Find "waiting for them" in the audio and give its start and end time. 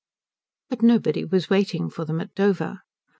1.51-2.19